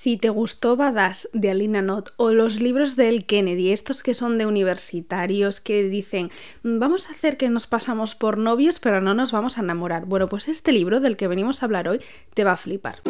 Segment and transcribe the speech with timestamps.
[0.00, 4.14] Si te gustó Badass de Alina Knott o los libros de El Kennedy, estos que
[4.14, 6.30] son de universitarios que dicen
[6.62, 10.06] "Mm, vamos a hacer que nos pasamos por novios pero no nos vamos a enamorar.
[10.06, 12.00] Bueno, pues este libro del que venimos a hablar hoy
[12.32, 13.02] te va a flipar.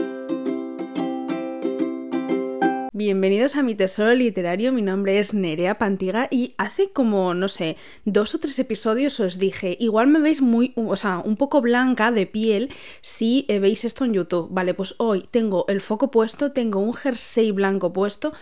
[3.00, 7.78] Bienvenidos a mi tesoro literario, mi nombre es Nerea Pantiga y hace como, no sé,
[8.04, 12.12] dos o tres episodios os dije, igual me veis muy, o sea, un poco blanca
[12.12, 12.68] de piel
[13.00, 14.48] si eh, veis esto en YouTube.
[14.50, 18.34] Vale, pues hoy tengo el foco puesto, tengo un jersey blanco puesto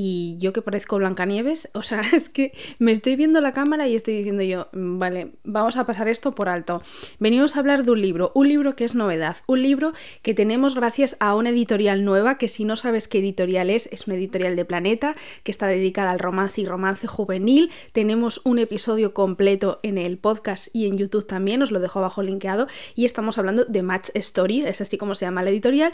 [0.00, 3.96] y yo que parezco Blancanieves, o sea, es que me estoy viendo la cámara y
[3.96, 6.80] estoy diciendo yo, mm, vale, vamos a pasar esto por alto.
[7.18, 10.76] Venimos a hablar de un libro, un libro que es novedad, un libro que tenemos
[10.76, 14.54] gracias a una editorial nueva, que si no sabes qué editorial es, es una editorial
[14.54, 17.68] de Planeta, que está dedicada al romance y romance juvenil.
[17.90, 22.22] Tenemos un episodio completo en el podcast y en YouTube también, os lo dejo abajo
[22.22, 25.92] linkeado, y estamos hablando de Match Story, es así como se llama la editorial.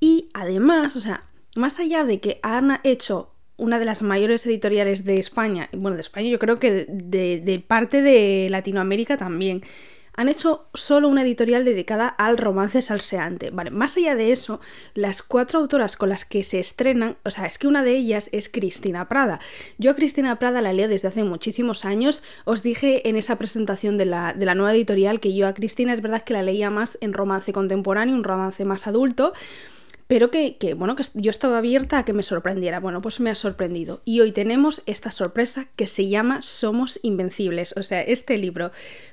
[0.00, 5.04] Y además, o sea, más allá de que han hecho una de las mayores editoriales
[5.04, 9.62] de España, bueno, de España yo creo que de, parte de Latinoamérica también.
[10.14, 13.48] Han hecho solo una editorial dedicada al romance salseante.
[13.48, 14.60] Vale, más allá de eso,
[14.92, 18.28] las cuatro autoras con las que se estrenan, o sea, es que una de ellas
[18.30, 19.40] es Cristina Prada.
[19.78, 22.22] Yo a Cristina Prada la leo desde hace muchísimos años.
[22.44, 25.94] Os dije en esa presentación de la, de la nueva editorial que yo a Cristina
[25.94, 29.32] es verdad que la leía más en romance contemporáneo, un romance más adulto
[30.12, 32.80] pero que, que, bueno, que yo estaba abierta a que me sorprendiera.
[32.80, 34.02] Bueno, pues me ha sorprendido.
[34.04, 38.72] Y hoy tenemos esta sorpresa que se llama Somos Invencibles, o sea, este libro.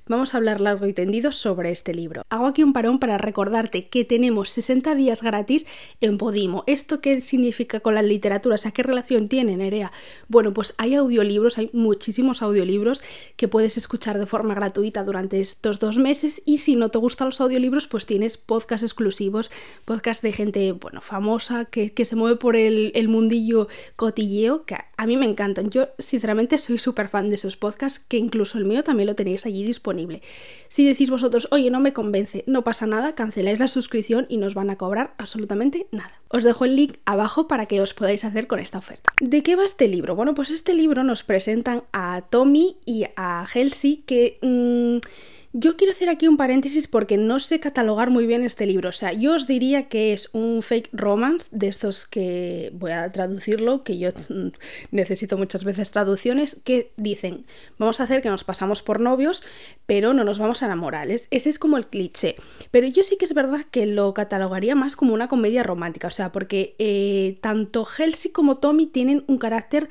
[0.10, 2.24] Vamos a hablar largo y tendido sobre este libro.
[2.30, 5.68] Hago aquí un parón para recordarte que tenemos 60 días gratis
[6.02, 6.66] en Podimo.
[6.68, 8.56] ¿Esto qué significa con la literatura?
[8.56, 9.94] O sea, ¿qué relación tiene, Nerea?
[10.28, 13.04] Bueno, pues hay audiolibros, hay muchísimos audiolibros
[13.38, 17.28] que puedes escuchar de forma gratuita durante estos dos meses y si no te gustan
[17.28, 19.50] los audiolibros, pues tienes podcast exclusivos,
[19.86, 24.76] podcast de gente bueno, famosa, que, que se mueve por el, el, mundillo cotilleo, que
[24.98, 25.70] a mí me encantan.
[25.70, 29.46] Yo, sinceramente, soy súper fan de esos podcasts, que incluso el mío también lo tenéis
[29.46, 30.24] allí disponible.
[30.68, 34.56] Si decís vosotros, oye, no me convence, no pasa nada, canceláis la suscripción y nos
[34.56, 36.12] van a cobrar absolutamente nada.
[36.30, 39.14] Os dejo el link abajo para que os podáis hacer con esta oferta.
[39.22, 40.16] ¿De qué va este libro?
[40.16, 44.40] Bueno, pues este libro nos presentan a Tommy y a Halsey, que...
[44.42, 44.98] Mmm,
[45.52, 48.90] yo quiero hacer aquí un paréntesis porque no sé catalogar muy bien este libro.
[48.90, 53.12] O sea, yo os diría que es un fake romance de estos que voy a
[53.12, 54.10] traducirlo, que yo
[54.92, 57.46] necesito muchas veces traducciones, que dicen,
[57.80, 59.44] vamos a hacer que nos pasamos por novios,
[59.88, 61.10] pero no nos vamos a enamorar.
[61.10, 62.36] Ese es como el cliché.
[62.70, 66.08] Pero yo sí que es verdad que lo catalogaría más como una comedia romántica.
[66.08, 69.90] O sea, porque eh, tanto Halsey como Tommy tienen un carácter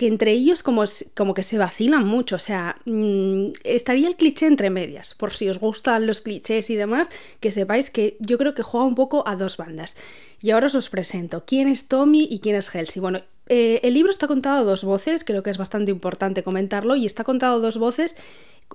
[0.00, 0.82] que entre ellos como,
[1.14, 5.46] como que se vacilan mucho, o sea, mmm, estaría el cliché entre medias, por si
[5.50, 9.28] os gustan los clichés y demás, que sepáis que yo creo que juega un poco
[9.28, 9.98] a dos bandas.
[10.40, 12.98] Y ahora os presento quién es Tommy y quién es Halsey.
[13.02, 16.96] Bueno, eh, el libro está contado a dos voces, creo que es bastante importante comentarlo,
[16.96, 18.16] y está contado a dos voces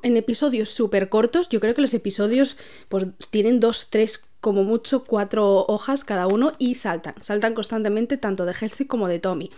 [0.04, 2.56] en episodios súper cortos, yo creo que los episodios
[2.88, 8.46] pues tienen dos, tres como mucho cuatro hojas cada uno y saltan, saltan constantemente tanto
[8.46, 9.50] de Halsey como de Tommy.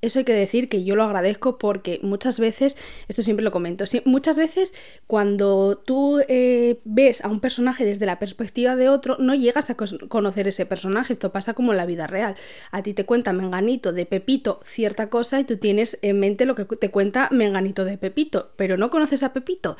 [0.00, 2.76] Eso hay que decir que yo lo agradezco porque muchas veces,
[3.08, 4.74] esto siempre lo comento, muchas veces
[5.08, 9.74] cuando tú eh, ves a un personaje desde la perspectiva de otro, no llegas a
[9.74, 11.14] conocer ese personaje.
[11.14, 12.36] Esto pasa como en la vida real.
[12.70, 16.54] A ti te cuenta Menganito de Pepito cierta cosa y tú tienes en mente lo
[16.54, 19.76] que te cuenta Menganito de Pepito, pero no conoces a Pepito.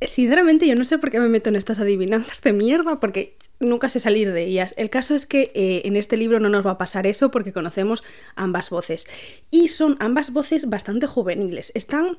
[0.00, 3.88] Sinceramente, yo no sé por qué me meto en estas adivinanzas de mierda, porque nunca
[3.88, 4.74] sé salir de ellas.
[4.76, 7.52] El caso es que eh, en este libro no nos va a pasar eso porque
[7.52, 8.04] conocemos
[8.36, 9.06] ambas voces.
[9.50, 11.72] Y son ambas voces bastante juveniles.
[11.74, 12.18] Están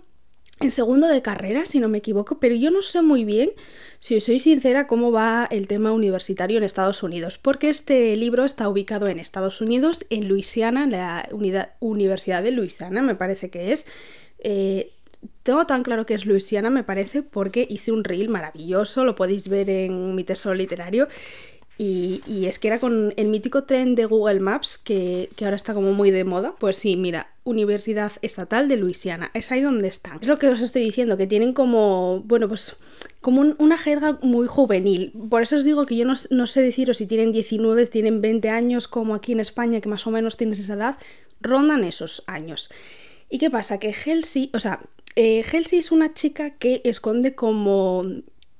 [0.60, 3.52] en segundo de carrera, si no me equivoco, pero yo no sé muy bien,
[4.02, 8.68] si soy sincera, cómo va el tema universitario en Estados Unidos, porque este libro está
[8.68, 13.86] ubicado en Estados Unidos, en Luisiana, la unidad, Universidad de Luisiana, me parece que es.
[14.40, 14.94] Eh,
[15.44, 19.48] tengo tan claro que es Luisiana, me parece, porque hice un reel maravilloso, lo podéis
[19.48, 21.08] ver en mi tesoro literario.
[21.82, 25.56] Y, y es que era con el mítico tren de Google Maps, que, que, ahora
[25.56, 26.54] está como muy de moda.
[26.60, 30.20] Pues sí, mira, Universidad Estatal de Luisiana, es ahí donde están.
[30.22, 32.76] Es lo que os estoy diciendo, que tienen como, bueno, pues
[33.22, 35.14] como un, una jerga muy juvenil.
[35.30, 38.50] Por eso os digo que yo no, no sé deciros si tienen 19, tienen 20
[38.50, 40.98] años, como aquí en España, que más o menos tienes esa edad,
[41.40, 42.70] rondan esos años.
[43.30, 43.78] ¿Y qué pasa?
[43.78, 44.82] Que Halsey, o sea,
[45.16, 48.04] eh, es una chica que esconde como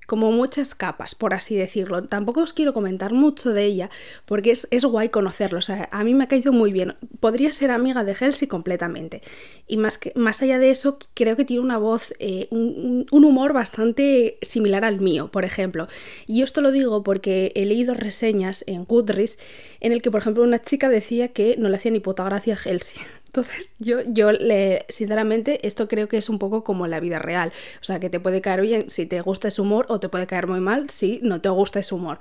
[0.10, 2.02] como muchas capas, por así decirlo.
[2.02, 3.92] Tampoco os quiero comentar mucho de ella,
[4.26, 5.60] porque es, es guay conocerlo.
[5.60, 6.96] O sea, a mí me ha caído muy bien.
[7.20, 9.22] Podría ser amiga de Halsey completamente.
[9.68, 13.24] Y más, que, más allá de eso, creo que tiene una voz, eh, un, un,
[13.24, 15.88] humor bastante similar al mío, por ejemplo.
[16.26, 19.38] Y esto lo digo porque he leído reseñas en Goodreads
[19.80, 22.56] en el que, por ejemplo, una chica decía que no le hacía ni puta gracia
[22.56, 23.00] a Halsey.
[23.30, 27.54] Entonces, yo, yo le, sinceramente, esto creo que es un poco como la vida real.
[27.80, 30.26] O sea, que te puede caer bien si te gusta ese humor o te puede
[30.26, 32.18] caer muy mal si no te gusta ese humor.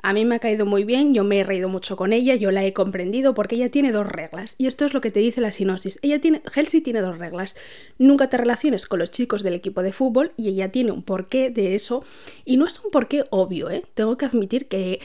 [0.00, 2.52] A mí me ha caído muy bien, yo me he reído mucho con ella, yo
[2.52, 4.54] la he comprendido porque ella tiene dos reglas.
[4.58, 5.98] Y esto es lo que te dice la sinosis.
[6.02, 7.56] Ella tiene, Halsey tiene dos reglas.
[7.98, 11.50] Nunca te relaciones con los chicos del equipo de fútbol y ella tiene un porqué
[11.50, 12.04] de eso.
[12.44, 13.82] Y no es un porqué obvio, ¿eh?
[13.94, 15.00] Tengo que admitir que,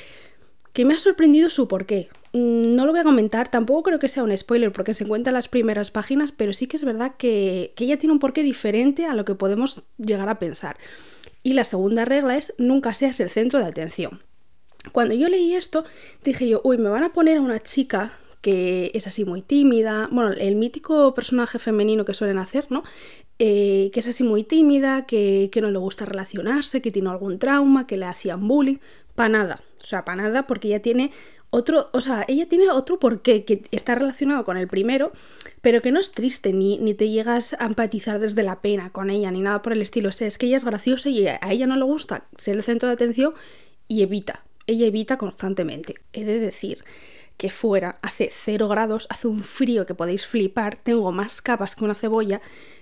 [0.74, 2.10] que me ha sorprendido su porqué.
[2.34, 5.32] Mm, no lo voy a comentar, tampoco creo que sea un spoiler porque se encuentra
[5.32, 9.06] en las primeras páginas, pero sí que es verdad que, ella tiene un porqué diferente
[9.06, 10.78] a lo que podemos llegar a pensar.
[11.42, 14.22] Y la segunda regla es nunca seas el centro de atención.
[14.92, 15.84] Cuando yo leí esto,
[16.24, 20.08] dije yo, uy, me van a poner a una chica que es así muy tímida,
[20.12, 22.84] bueno, el mítico personaje femenino que suelen hacer, ¿no?
[23.38, 27.40] Eh, que es así muy tímida, que, que no le gusta relacionarse, que tiene algún
[27.40, 28.78] trauma, que le hacían bullying,
[29.16, 31.12] para nada, o sea, para nada, porque ella tiene
[31.50, 35.12] otro, o sea, ella tiene otro porqué que está relacionado con el primero,
[35.62, 39.10] pero que no es triste, ni, ni te llegas a empatizar desde la pena con
[39.10, 40.10] ella, ni nada por el estilo.
[40.10, 42.64] O sea, es que ella es graciosa y a ella no le gusta ser el
[42.64, 43.34] centro de atención
[43.88, 44.44] y evita.
[44.68, 45.96] Ella evita constantemente.
[46.14, 46.84] He de decir
[47.40, 51.86] que fuera hace cero grados, hace un frío que podéis flipar, tengo más capas que
[51.86, 52.42] una cebolla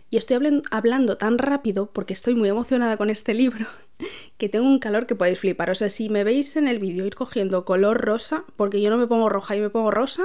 [0.10, 3.68] y estoy hablando tan rápido porque estoy muy emocionada con este libro
[4.38, 5.70] que tengo un calor que podéis flipar.
[5.70, 8.98] O sea, si me veis en el vídeo ir cogiendo color rosa, porque yo no
[8.98, 10.24] me pongo roja y me pongo rosa,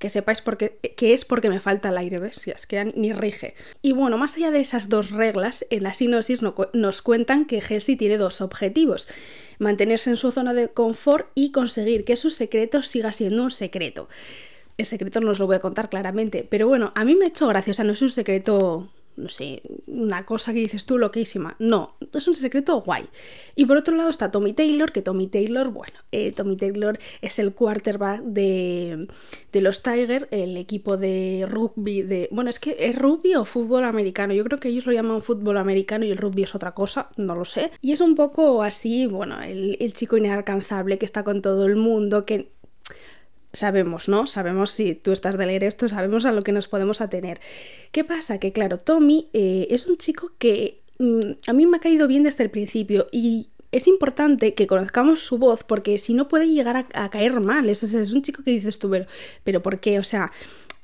[0.00, 2.48] que sepáis porque, que es porque me falta el aire, ¿ves?
[2.48, 3.54] es que ni rige.
[3.82, 6.40] Y bueno, más allá de esas dos reglas, en la sinosis
[6.72, 9.08] nos cuentan que Jessie tiene dos objetivos.
[9.58, 14.08] Mantenerse en su zona de confort y conseguir que su secreto siga siendo un secreto.
[14.78, 17.28] El secreto no os lo voy a contar claramente, pero bueno, a mí me ha
[17.28, 18.88] hecho gracia, o sea, no es un secreto
[19.20, 21.56] no sé, una cosa que dices tú loquísima.
[21.58, 23.04] No, es un secreto guay.
[23.54, 27.38] Y por otro lado está Tommy Taylor, que Tommy Taylor, bueno, eh, Tommy Taylor es
[27.38, 29.08] el quarterback de,
[29.52, 32.28] de los Tigers, el equipo de rugby de...
[32.30, 34.34] Bueno, es que es rugby o fútbol americano.
[34.34, 37.34] Yo creo que ellos lo llaman fútbol americano y el rugby es otra cosa, no
[37.34, 37.70] lo sé.
[37.80, 41.76] Y es un poco así, bueno, el, el chico inalcanzable que está con todo el
[41.76, 42.52] mundo, que
[43.52, 44.26] sabemos, ¿no?
[44.26, 47.40] Sabemos si tú estás de leer esto, sabemos a lo que nos podemos atener.
[47.92, 48.38] ¿Qué pasa?
[48.38, 52.22] Que claro, Tommy eh, es un chico que mm, a mí me ha caído bien
[52.22, 56.86] desde el principio y es importante que conozcamos su voz porque si no puede llegar
[56.92, 57.68] a, caer mal.
[57.68, 59.06] Eso es, un chico que dices tú, pero,
[59.44, 59.98] pero ¿por qué?
[59.98, 60.32] O sea,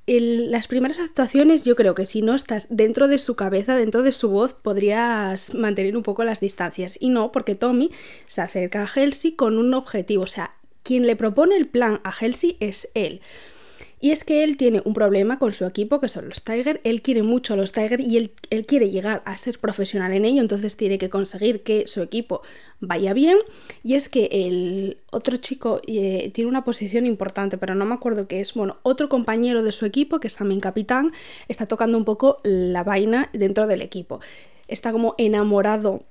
[0.07, 4.13] las primeras actuaciones yo creo que si no estás dentro de su cabeza, dentro de
[4.13, 6.97] su voz, podrías mantener un poco las distancias.
[7.01, 7.91] Y no, porque Tommy
[8.29, 10.55] se acerca a Halsey con un objetivo, o sea,
[10.87, 13.21] quien le propone el plan a Halsey es él.
[13.99, 16.81] Y es que él tiene un problema con su equipo, que son los Tiger.
[16.85, 18.31] Él quiere mucho a los Tiger y él,
[18.67, 22.43] quiere llegar a ser profesional en ello, entonces tiene que conseguir que su equipo
[22.79, 23.37] vaya bien.
[23.83, 28.29] Y es que el otro chico eh, tiene una posición importante, pero no me acuerdo
[28.29, 28.55] qué es.
[28.55, 31.11] Bueno, otro compañero de su equipo, que es también capitán,
[31.49, 34.21] está tocando un poco la vaina dentro del equipo.
[34.69, 36.05] Está como enamorado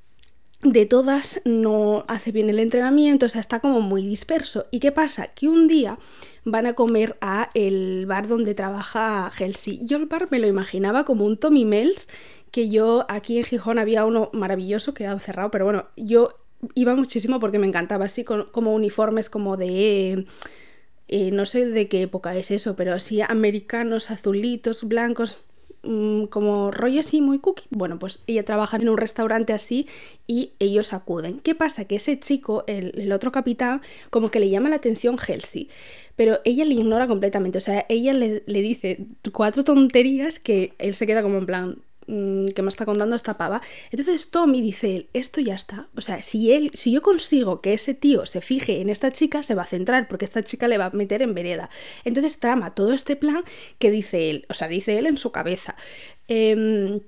[0.65, 4.65] de todas no hace bien el entrenamiento, o sea, está como muy disperso.
[4.71, 5.27] ¿Y qué pasa?
[5.27, 5.99] Que un día
[6.43, 9.85] van a comer a el bar donde trabaja Halsey.
[9.85, 12.07] Yo el bar me lo imaginaba como un Tommy Mel's,
[12.51, 16.39] que yo aquí en Gijón había uno maravilloso que han cerrado, pero bueno, yo
[16.73, 20.25] iba muchísimo porque me encantaba, así como uniformes como de...
[21.07, 25.37] Eh, no sé de qué época es eso, pero así americanos, azulitos, blancos,
[25.85, 27.65] Mm, como rollo así muy cookie.
[27.69, 29.87] Bueno, pues ella trabaja en un restaurante así
[30.27, 31.39] y ellos acuden.
[31.39, 31.85] ¿Qué pasa?
[31.85, 35.69] Que ese chico, el, otro capitán, como que le llama la atención Halsey,
[36.15, 37.59] pero ella le ignora completamente.
[37.59, 41.77] O sea, ella le, le dice cuatro tonterías que él se queda como en plan,
[42.07, 43.61] Mm, que me está contando esta pava.
[43.89, 45.87] Entonces Tommy dice esto ya está.
[45.95, 49.41] O sea, si él, si yo consigo que ese tío se fije en esta chica,
[49.41, 51.69] se va a centrar, porque esta chica le va a meter en vereda.
[52.03, 53.43] Entonces trama todo este plan
[53.79, 55.75] que dice él, o sea, dice él en su cabeza.
[56.27, 57.01] Em,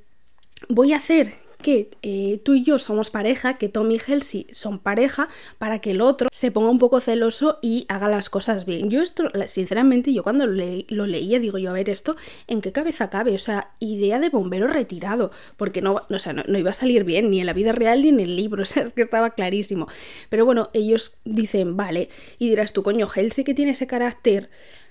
[0.69, 4.79] voy a hacer que eh, tú y yo somos pareja, que Tommy y Halsey son
[4.79, 8.89] pareja, para que el otro se ponga un poco celoso y haga las cosas bien.
[8.89, 12.15] Yo esto, sinceramente, yo cuando lo, leía, digo yo, a ver, esto,
[12.47, 13.33] ¿en qué cabeza cabe?
[13.35, 17.39] O sea, idea de bombero retirado, porque no, sea, no, iba a salir bien, ni
[17.39, 19.87] en la vida real ni en el libro, o sea, es que estaba clarísimo.
[20.29, 22.09] Pero bueno, ellos dicen, vale,
[22.39, 24.49] y dirás tú, coño, Halsey que tiene ese carácter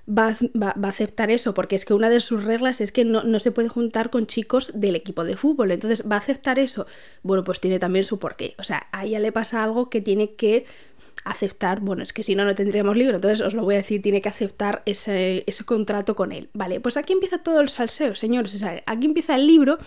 [0.09, 3.39] va, a aceptar eso, porque es que una de sus reglas es que no, no,
[3.39, 5.73] se puede juntar con chicos del equipo de fútbol.
[5.73, 6.87] Entonces, ¿va a aceptar eso?
[7.23, 8.55] Bueno, pues tiene también su porqué.
[8.59, 10.65] O sea, a ella le pasa algo que tiene que
[11.25, 14.01] aceptar, bueno, es que si no, no tendríamos libro, entonces os lo voy a decir,
[14.01, 16.51] tiene que aceptar ese, ese contrato con él.
[16.53, 18.55] Vale, pues aquí empieza todo el salseo, señores.
[18.55, 19.79] O sea, aquí empieza el libro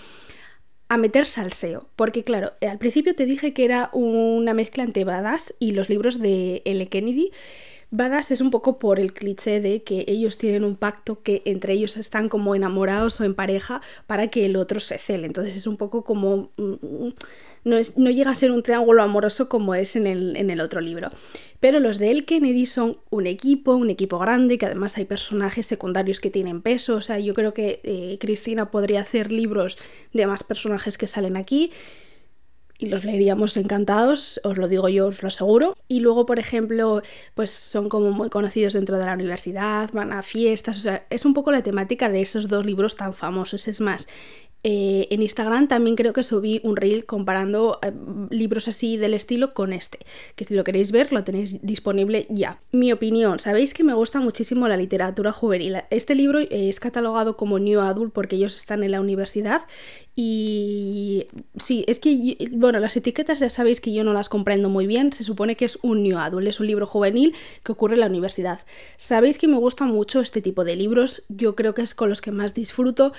[0.89, 1.87] a meter salseo.
[1.95, 6.19] Porque claro, al principio te dije que era una mezcla entre Badass y los libros
[6.19, 6.87] de L.
[6.87, 7.31] Kennedy.
[7.91, 11.73] Badass es un poco por el cliché de que ellos tienen un pacto que entre
[11.73, 15.25] ellos están como enamorados o en pareja para que el otro se cele.
[15.25, 16.51] Entonces es un poco como...
[16.57, 17.09] Mm,
[17.63, 20.61] no, es, no llega a ser un triángulo amoroso como es en el, en el
[20.61, 21.09] otro libro.
[21.59, 25.65] Pero los de El Kennedy son un equipo, un equipo grande, que además hay personajes
[25.65, 26.95] secundarios que tienen peso.
[26.95, 29.77] O sea, yo creo que eh, Cristina podría hacer libros
[30.13, 31.71] de más personajes que salen aquí
[32.79, 35.75] y los leeríamos encantados, os lo digo yo, os lo aseguro.
[35.89, 37.01] Y luego, por ejemplo,
[37.35, 41.25] pues son como muy conocidos dentro de la universidad, van a fiestas, o sea, es
[41.25, 43.67] un poco la temática de esos dos libros tan famosos.
[43.67, 44.07] Es más,
[44.63, 47.93] eh, en Instagram también creo que subí un reel comparando eh,
[48.29, 49.99] libros así del estilo con este,
[50.35, 52.59] que si lo queréis ver lo tenéis disponible ya.
[52.71, 55.77] Mi opinión, sabéis que me gusta muchísimo la literatura juvenil.
[55.89, 59.61] Este libro es catalogado como New Adult porque ellos están en la universidad
[60.21, 64.85] y sí, es que, bueno, las etiquetas ya sabéis que yo no las comprendo muy
[64.85, 68.01] bien, se supone que es un New Adult, es un libro juvenil que ocurre en
[68.01, 68.59] la universidad.
[68.97, 72.19] Sabéis que me gusta mucho este tipo de libros, yo creo que es con los
[72.19, 73.13] que más disfruto.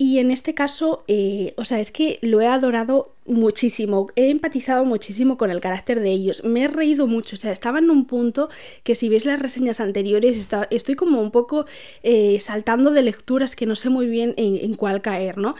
[0.00, 4.84] Y en este caso, eh, o sea, es que lo he adorado muchísimo, he empatizado
[4.84, 8.06] muchísimo con el carácter de ellos, me he reído mucho, o sea, estaba en un
[8.06, 8.48] punto
[8.84, 11.66] que si veis las reseñas anteriores, estoy como un poco
[12.04, 15.56] eh, saltando de lecturas que no sé muy bien en, en cuál caer, ¿no?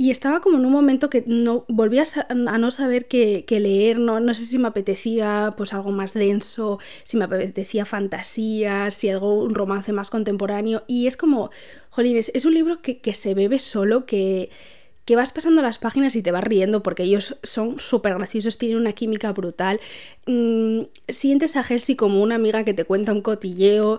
[0.00, 4.18] Y estaba como en un momento que no volvía a, no saber qué, leer, no,
[4.18, 9.42] no sé si me apetecía pues algo más denso, si me apetecía fantasía, si algo,
[9.44, 10.84] un romance más contemporáneo.
[10.86, 11.50] Y es como,
[11.90, 14.48] jolines, es un libro que, que se bebe solo, que,
[15.04, 18.78] que vas pasando las páginas y te vas riendo porque ellos son súper graciosos, tienen
[18.78, 19.80] una química brutal.
[20.26, 23.98] Mm, sientes a Helsi como una amiga que te cuenta un cotilleo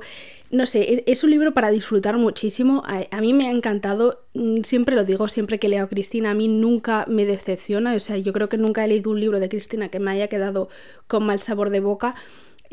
[0.51, 2.83] no sé, e-, es un libro para disfrutar muchísimo.
[2.85, 6.33] A, mí me ha encantado, mm, siempre lo digo, siempre que leo a Cristina, a
[6.33, 7.95] mí nunca me decepciona.
[7.95, 10.27] O sea, yo creo que nunca he leído un libro de Cristina que me haya
[10.27, 10.69] quedado
[11.07, 12.15] con mal sabor de boca.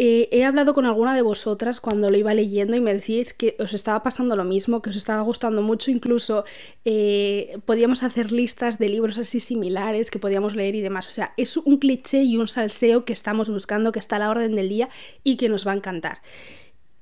[0.00, 3.56] Eh, he hablado con alguna de vosotras cuando lo iba leyendo y me decíais que
[3.58, 6.44] os estaba pasando lo mismo, que os estaba gustando mucho, incluso
[6.84, 11.08] eh, podíamos hacer listas de libros así similares que podíamos leer y demás.
[11.08, 14.30] O sea, es un cliché y un salseo que estamos buscando, que está a la
[14.30, 14.88] orden del día
[15.24, 16.22] y que nos va a encantar.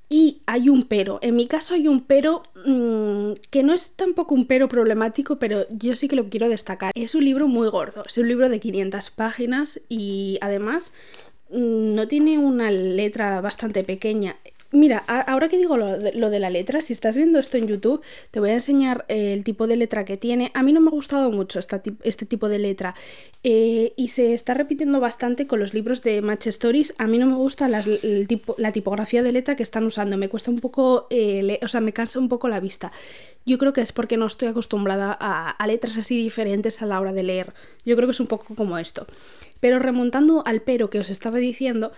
[0.09, 1.19] Y hay un pero.
[1.21, 5.67] En mi caso hay un pero mm, que no es tampoco un pero problemático, pero
[5.69, 6.93] yo sí que lo quiero destacar.
[6.95, 10.93] Es un libro muy gordo, es un libro de 500 páginas y además
[11.51, 14.37] no tiene una letra bastante pequeña.
[14.71, 18.41] Mira, ahora que digo lo de, la letra, si estás viendo esto en YouTube, te
[18.41, 20.51] voy a enseñar eh, el tipo de letra que tiene.
[20.53, 22.93] A mí no me ha gustado mucho este tipo de letra
[23.45, 26.93] eh, y se está repitiendo bastante con los libros de Match Stories.
[26.97, 30.59] A mí no me gusta la tipografía de letra que están usando, me cuesta un
[30.59, 32.91] poco, eh, o sea, me cansa un poco la vista.
[33.45, 37.13] Yo creo que es porque no estoy acostumbrada a letras así diferentes a la hora
[37.13, 37.53] de leer.
[37.85, 39.07] Yo creo que es un poco como esto.
[39.61, 41.93] Pero remontando al pero que os estaba diciendo,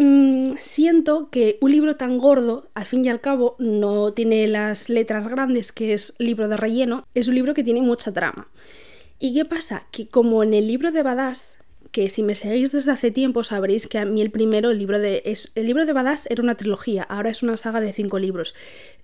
[0.00, 4.88] Mm, siento que un libro tan gordo, al fin y al cabo, no tiene las
[4.88, 8.46] letras grandes, que es libro de relleno, es un libro que tiene mucha trama.
[9.18, 9.88] ¿Y qué pasa?
[9.90, 11.58] Que como en el libro de Badass,
[11.90, 15.00] que si me seguís desde hace tiempo sabréis que a mí el primero, el libro
[15.00, 18.20] de, es, el libro de Badass era una trilogía, ahora es una saga de cinco
[18.20, 18.54] libros.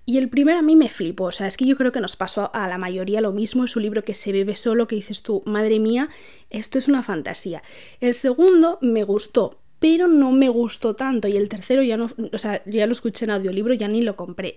[0.05, 2.15] Y el primero a mí me flipo, o sea, es que yo creo que nos
[2.15, 5.23] pasó a la mayoría lo mismo, es un libro que se bebe solo, que dices
[5.23, 6.07] tú, madre mía,
[6.49, 7.63] esto es una fantasía.
[7.99, 12.37] El segundo me gustó, pero no me gustó tanto y el tercero ya no, o
[12.39, 14.55] sea, ya lo escuché en audiolibro, ya ni lo compré.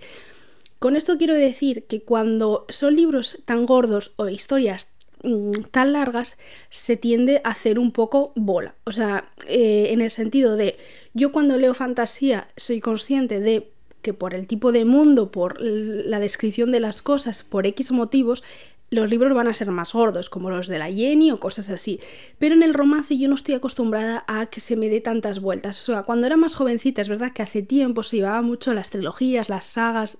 [0.79, 6.39] Con esto quiero decir que cuando son libros tan gordos o historias mm, tan largas,
[6.71, 8.73] se tiende a hacer un poco bola.
[8.85, 10.77] O sea, eh, en el sentido de,
[11.13, 13.69] yo cuando leo fantasía soy consciente de
[14.01, 18.43] que por el tipo de mundo, por la descripción de las cosas, por X motivos,
[18.91, 21.99] los libros van a ser más gordos, como los de la Jenny o cosas así.
[22.37, 25.81] Pero en el romance yo no estoy acostumbrada a que se me dé tantas vueltas.
[25.81, 28.89] O sea, cuando era más jovencita, es verdad que hace tiempo se llevaba mucho las
[28.89, 30.19] trilogías, las sagas,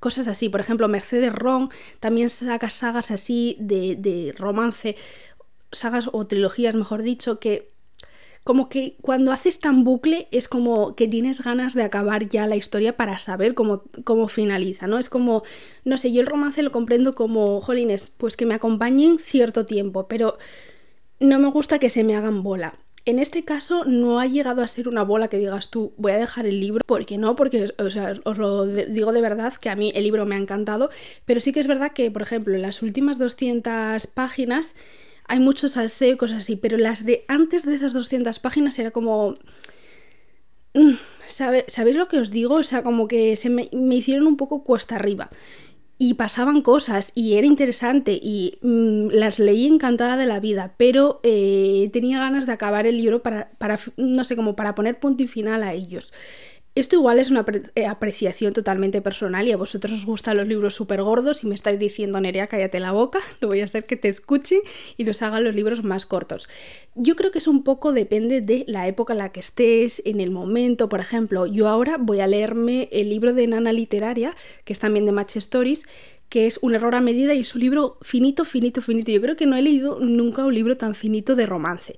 [0.00, 0.48] cosas así.
[0.48, 4.96] Por ejemplo, Mercedes Ron también saca sagas así de, de romance,
[5.72, 7.72] sagas o trilogías, mejor dicho, que
[8.48, 12.56] como que cuando haces tan bucle es como que tienes ganas de acabar ya la
[12.56, 14.98] historia para saber cómo, cómo finaliza, ¿no?
[14.98, 15.42] Es como,
[15.84, 20.08] no sé, yo el romance lo comprendo como, jolines, pues que me acompañen cierto tiempo,
[20.08, 20.38] pero
[21.20, 22.72] no me gusta que se me hagan bola.
[23.04, 26.16] En este caso no ha llegado a ser una bola que digas tú, voy a
[26.16, 29.76] dejar el libro, porque no, porque o sea, os lo digo de verdad que a
[29.76, 30.88] mí el libro me ha encantado,
[31.26, 34.74] pero sí que es verdad que, por ejemplo, en las últimas 200 páginas
[35.28, 38.90] hay mucho salseo y cosas así, pero las de antes de esas 200 páginas era
[38.90, 39.36] como...
[40.74, 40.94] Mm,
[41.28, 42.54] ¿Sabéis lo que os digo?
[42.54, 45.28] O sea, como que se me, me hicieron un poco cuesta arriba
[45.98, 51.20] y pasaban cosas y era interesante y mm, las leí encantada de la vida, pero
[51.24, 55.24] eh, tenía ganas de acabar el libro para, para, no sé, como para poner punto
[55.24, 56.12] y final a ellos.
[56.78, 57.44] Esto igual es una
[57.74, 61.56] eh, apreciación totalmente personal y a vosotros os gustan los libros súper gordos y me
[61.56, 64.60] estáis diciendo, Nerea, cállate la boca, no voy a hacer que te escuchen
[64.96, 66.48] y nos hagan los libros más cortos.
[66.94, 70.20] Yo creo que es un poco depende de la época en la que estés, en
[70.20, 70.88] el momento.
[70.88, 75.04] Por ejemplo, yo ahora voy a leerme el libro de Nana Literaria, que es también
[75.04, 75.84] de Match Stories,
[76.28, 79.10] que es un error a medida y es un libro finito, finito, finito.
[79.10, 81.96] Yo creo que no he leído nunca un libro tan finito de romance.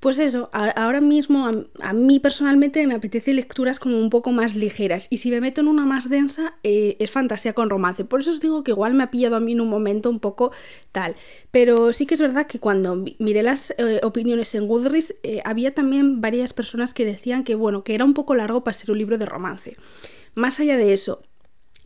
[0.00, 1.50] Pues eso, ahora mismo
[1.80, 5.60] a, mí personalmente me apetece lecturas como un poco más ligeras y si me meto
[5.60, 8.04] en una más densa eh, es fantasía con romance.
[8.04, 10.20] Por eso os digo que igual me ha pillado a mí en un momento un
[10.20, 10.52] poco
[10.92, 11.16] tal.
[11.50, 15.74] Pero sí que es verdad que cuando miré las eh, opiniones en Goodreads eh, había
[15.74, 18.98] también varias personas que decían que bueno, que era un poco largo para ser un
[18.98, 19.76] libro de romance.
[20.34, 21.22] Más allá de eso,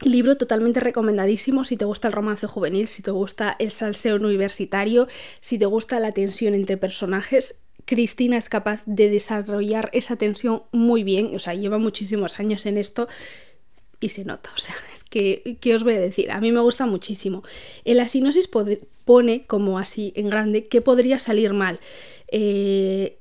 [0.05, 5.07] Libro totalmente recomendadísimo si te gusta el romance juvenil, si te gusta el salseo universitario,
[5.41, 7.63] si te gusta la tensión entre personajes.
[7.85, 12.79] Cristina es capaz de desarrollar esa tensión muy bien, o sea, lleva muchísimos años en
[12.79, 13.09] esto
[14.01, 16.31] y se nota, o sea, es que, ¿qué os voy a decir?
[16.31, 17.43] A mí me gusta muchísimo.
[17.85, 18.49] En la sinosis
[19.05, 21.81] pone como así en grande que podría salir mal.
[22.29, 23.19] Eh,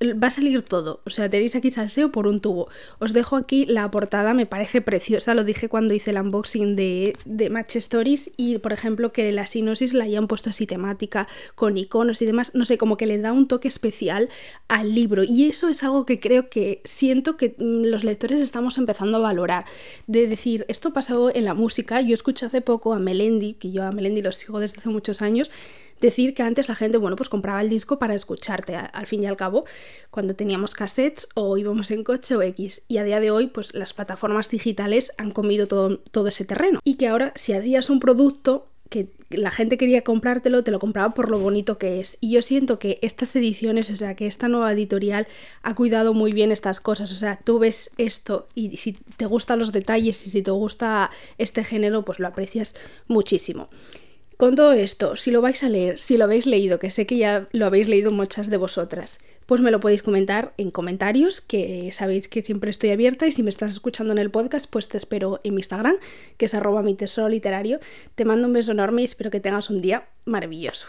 [0.00, 1.00] va a salir todo.
[1.04, 2.68] O sea, tenéis aquí salseo por un tubo.
[2.98, 5.34] Os dejo aquí la portada, me parece preciosa.
[5.34, 8.30] Lo dije cuando hice el unboxing de, de Match Stories.
[8.36, 12.54] Y por ejemplo, que la sinosis la hayan puesto así temática, con iconos y demás.
[12.54, 14.28] No sé, como que le da un toque especial
[14.68, 15.24] al libro.
[15.24, 19.20] Y eso es algo que creo que siento que mm, los lectores estamos empezando a
[19.20, 19.64] valorar.
[20.06, 22.00] De decir, esto pasó en la música.
[22.00, 25.22] Yo escuché hace poco a Melendi, que yo a Melendi lo sigo desde hace muchos
[25.22, 25.50] años
[26.00, 29.26] decir que antes la gente, bueno, pues compraba el disco para escucharte, al fin y
[29.26, 29.64] al cabo,
[30.10, 32.82] cuando teníamos cassettes o íbamos en coche o X.
[32.88, 36.80] Y a día de hoy, pues las plataformas digitales han comido todo, todo ese terreno.
[36.84, 41.12] Y que ahora, si hacías un producto que la gente quería comprártelo, te lo compraba
[41.12, 42.16] por lo bonito que es.
[42.20, 45.26] Y yo siento que estas ediciones, o sea, que esta nueva editorial
[45.62, 47.12] ha cuidado muy bien estas cosas.
[47.12, 51.10] O sea, tú ves esto y si te gustan los detalles y si te gusta
[51.36, 52.74] este género, pues lo aprecias
[53.06, 53.68] muchísimo.
[54.38, 57.16] Con todo esto, si lo vais a leer, si lo habéis leído, que sé que
[57.16, 61.90] ya lo habéis leído muchas de vosotras, pues me lo podéis comentar en comentarios, que
[61.92, 64.96] sabéis que siempre estoy abierta y si me estás escuchando en el podcast, pues te
[64.96, 65.96] espero en mi Instagram,
[66.36, 67.80] que es arroba mi tesoro literario.
[68.14, 70.86] Te mando un beso enorme y espero que tengas un día maravilloso.